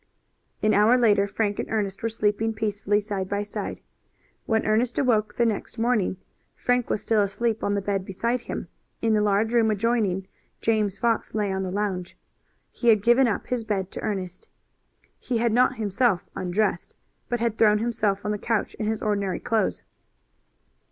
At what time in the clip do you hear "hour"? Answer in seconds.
0.73-0.97